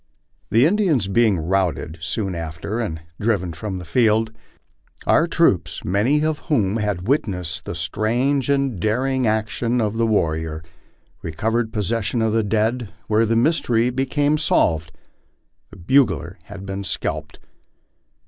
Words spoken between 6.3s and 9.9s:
whom had witnessed the strange and daring action